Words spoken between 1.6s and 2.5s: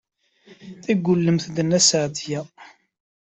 Nna Seɛdiya.